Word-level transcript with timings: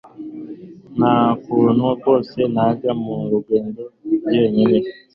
nta 0.97 1.17
kuntu 1.43 1.83
rwose 1.97 2.39
najya 2.55 2.91
mu 3.03 3.15
rugendo 3.31 3.81
njyenyine 4.23 4.79